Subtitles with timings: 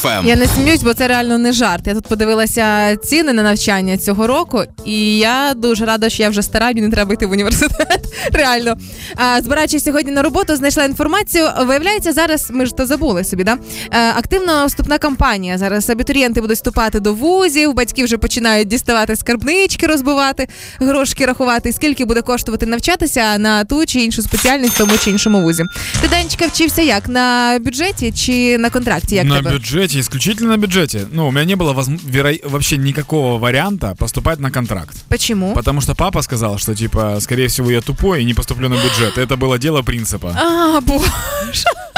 [0.00, 0.26] Фем.
[0.26, 1.86] Я не сміюсь, бо це реально не жарт.
[1.86, 6.42] Я тут подивилася ціни на навчання цього року, і я дуже рада, що я вже
[6.42, 8.04] стара, мені не треба йти в університет.
[8.32, 8.76] Реально.
[9.16, 11.48] А, збираючись сьогодні на роботу, знайшла інформацію.
[11.66, 13.58] Виявляється, зараз ми ж то забули собі, да?
[13.90, 15.58] Е, активна вступна кампанія.
[15.58, 20.48] Зараз абітурієнти будуть вступати до вузів, батьки вже починають діставати скарбнички, розбивати,
[20.78, 25.40] грошки рахувати, скільки буде коштувати навчатися на ту чи іншу спеціальність в тому чи іншому
[25.42, 25.64] вузі.
[26.02, 29.14] Ти Данечка вчився як на бюджеті чи на контракті?
[29.14, 29.50] Як на тебе?
[29.89, 31.07] бюджете, исключительно на бюджете.
[31.11, 34.95] Ну, у меня не было возм- веро- вообще никакого варианта поступать на контракт.
[35.09, 35.53] Почему?
[35.55, 39.17] Потому что папа сказал, что, типа, скорее всего, я тупой и не поступлю на бюджет.
[39.17, 40.37] Это было дело принципа.
[40.39, 41.01] А, бо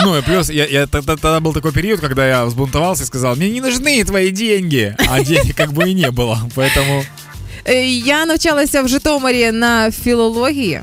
[0.04, 3.36] Ну, и плюс, я, я, тогда, тогда был такой период, когда я взбунтовался и сказал,
[3.36, 4.96] мне не нужны твои деньги.
[5.10, 6.38] А денег как бы и не было.
[6.56, 7.04] Поэтому...
[7.68, 10.82] Е, я навчалася в Житомирі на філології.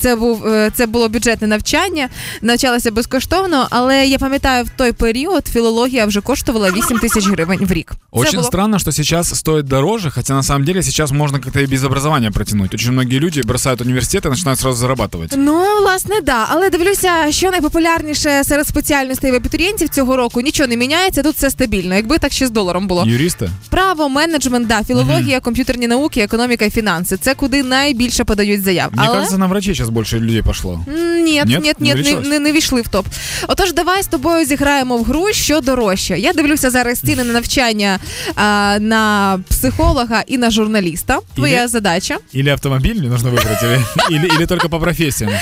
[0.00, 2.08] Це був е, це було бюджетне навчання,
[2.42, 7.72] навчалася безкоштовно, але я пам'ятаю, в той період філологія вже коштувала 8 тисяч гривень в
[7.72, 7.92] рік.
[8.10, 11.66] Очень було странно, что сейчас стоит дороже, хотя на самом деле сейчас можно как-то и
[11.66, 12.74] без образования протянуть.
[12.74, 15.34] Очень многие люди бросают университет и начинают сразу зарабатывать.
[15.36, 16.46] Ну, власне, да.
[16.50, 21.22] Але дивлюся, що найпопулярніше серед спеціальностей в абітурієнтів цього року нічого не міняється.
[21.22, 21.94] Тут все стабільно.
[21.94, 23.04] Якби так ще з доларом було.
[23.04, 23.48] Юристы?
[23.70, 27.16] Право, менеджмент, да, філологія, комп'ютерні науки, економіка і фінанси.
[27.16, 28.90] Це куди найбільше подають заяв.
[28.92, 29.14] Мне Але...
[29.14, 30.84] кажется, на врачей сейчас больше людей пошло.
[30.88, 31.46] М, Ні, Нет?
[31.48, 33.06] ні, Не ні, не, не, не війшли в топ.
[33.48, 36.18] Отож, давай з тобою зіграємо в гру, що дорожче.
[36.18, 37.98] Я дивлюся зараз ціни на навчання
[38.34, 41.18] а, на психолога і на журналіста.
[41.34, 42.18] Твоя Ілі- задача.
[42.34, 45.32] Или автомобиль мне нужно выбрать, или, или, или по профессиям.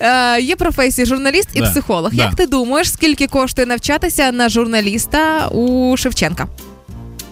[0.00, 2.10] Е, є професії журналіст і Да, психолог.
[2.12, 2.22] да.
[2.24, 6.46] Як ти думаєш, скільки коштує навчатися на журналіста у Шевченка?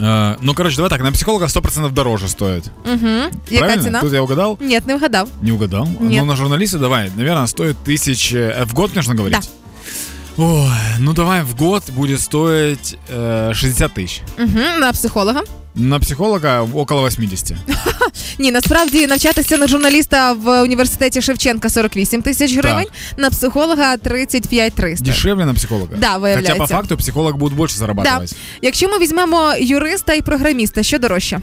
[0.03, 2.65] Э, ну, короче, давай так, на психолога 100% дороже стоит.
[2.85, 3.59] Угу.
[3.59, 3.83] Правильно?
[3.83, 4.01] ціна?
[4.01, 4.59] Тут я угадал?
[4.61, 5.29] Ні, не вгадав.
[5.43, 5.87] Не угадал.
[6.01, 6.21] Нет.
[6.21, 8.33] Ну, на журналиста давай, наверное, стоит тысяч...
[8.35, 9.39] э, В год нужно говорить?
[9.41, 10.45] Да.
[10.45, 14.23] Ой, ну давай в год будет стоить э, 60 тысяч.
[14.39, 14.81] Угу.
[14.81, 15.43] На психолога?
[15.75, 17.57] На психолога около 80.
[18.39, 25.05] Ні, насправді навчатися на журналіста в університеті Шевченка 48 тисяч гривень, на психолога 35 300.
[25.05, 25.97] Дешевле на психолога.
[25.97, 26.55] Да, виявляється.
[26.55, 28.27] по факту психолог буде більше зарабатувати.
[28.31, 28.37] Да.
[28.63, 31.41] Якщо ми візьмемо юриста і програміста, що дорожче?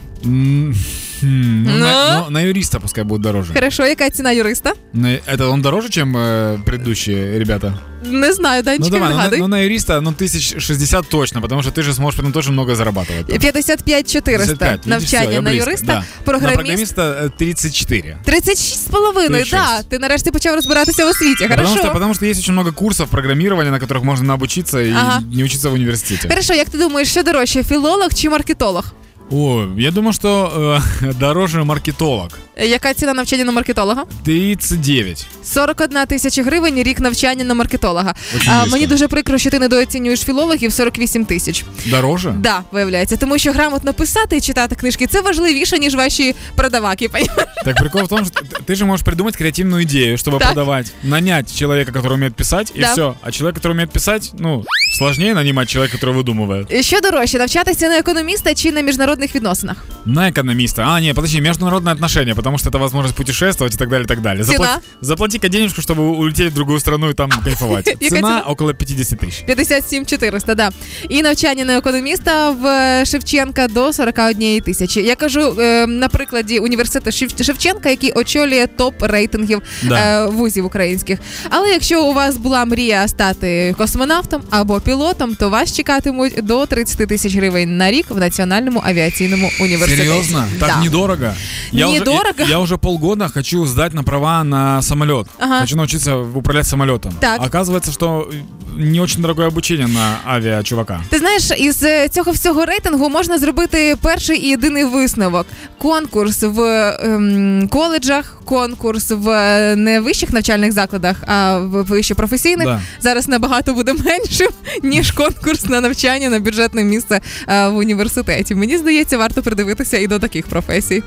[1.23, 1.79] М, хм, ну, Ну?
[1.79, 3.53] на, ну, на юриста пускай будет дороже.
[3.53, 4.73] Хорошо, яка ціна юриста?
[4.93, 7.73] На- Это он дороже, чем э, предыдущие ребята?
[8.05, 9.39] Не знаю, Ну Данечка, давай, ну, на, нагадуй.
[9.39, 12.73] ну, на юриста, ну, тысяч 60 точно, потому что ты же сможешь потом тоже много
[12.75, 13.25] зарабатывать.
[13.27, 13.39] там.
[13.39, 15.93] 55 400 55, видишь, навчання всё, я на близко, юриста, да.
[15.95, 18.17] На програміст программиста э, 34.
[18.25, 19.29] 36 з половиною.
[19.45, 19.51] 36.
[19.51, 21.43] Да, ти нарешті почав розбиратися в освіті.
[21.47, 21.79] Потому Хорошо.
[21.83, 25.23] что, потому что есть очень много курсов программирования, на которых можно наобучиться и Ага.
[25.33, 26.29] не учиться в университете.
[26.29, 28.93] Хорошо, як ти думаєш, що дорожче, філолог чи маркетолог?
[29.31, 32.29] О, я думаю, что э, дороже маркетолог.
[32.55, 34.03] Е, Яка ціна навчання на маркетолога?
[34.23, 35.27] 39.
[35.43, 38.15] 41 тисяча гривень рік навчання на маркетолога.
[38.35, 38.75] Очень А, близько.
[38.75, 41.65] мені дуже прикро, що ти недооцінюєш філологів 48 тисяч.
[41.85, 42.31] Дороже?
[42.37, 47.09] Да, виявляється, тому що грамотно писати і читати книжки це важливіше, ніж ваші продаваки.
[47.09, 47.45] понімаєш?
[47.65, 50.41] Так прикол в том, что ты- ты же можешь придумать креативную идею, чтобы Так.
[50.53, 50.91] продавать.
[51.03, 52.91] Нанять человека, который умеет писать, и Да.
[52.91, 53.13] все.
[53.21, 56.81] А человек, который умеет писать, ну, сложнее нанимать человека, который выдумывает.
[56.81, 59.85] Що дорожче, навчатися на економіста чи на міжнародних відносинах?
[60.05, 60.83] На экономиста.
[60.87, 64.21] А, не, подожди, международные отношения, потому что это возможность путешествовать и так далее, и так
[64.21, 64.43] далее.
[64.43, 64.79] Цена?
[65.01, 67.87] заплати-ка денежку, чтобы улететь в другую страну и там кайфовать.
[67.87, 68.41] Яка Цена ціна?
[68.47, 69.45] около 50 тысяч.
[69.45, 70.69] 57 400, да.
[71.09, 75.01] І навчання на економіста в е, Шевченка до 41 тисячі.
[75.03, 80.25] Я кажу е, на прикладі університету Шев- Шевченка, який очолює топ рейтингів Да.
[80.25, 81.19] е, вузів українських.
[81.49, 87.07] Але якщо у вас була мрія стати космонавтом або пілотом, то вас чекатимуть до 30
[87.07, 89.88] тисяч гривень на рік в Національному авіаційному університеті.
[89.96, 90.48] Серьезно?
[90.60, 90.80] Так Да.
[90.84, 91.34] недорого?
[91.72, 92.04] Я Уже,
[92.38, 95.26] я, я уже полгода хочу сдать на права на самолет.
[95.38, 95.60] Ага.
[95.60, 97.12] Хочу научиться управлять самолетом.
[97.20, 97.40] Так.
[97.40, 98.30] Оказывается, что
[98.76, 101.00] не очень дорогое обучение на авиачувака.
[101.08, 105.46] Ти знаєш, із е, цього всього рейтингу можна зробити перший і єдиний висновок:
[105.78, 106.60] конкурс в
[107.04, 112.80] ем, коледжах, конкурс в е, не вищих навчальних закладах, а в вище професійних Да.
[113.00, 114.48] зараз набагато буде меншим
[114.82, 118.54] ніж конкурс на навчання на бюджетне місце е, в університеті.
[118.54, 121.02] Мені здається, варто придивитися і до таких професій.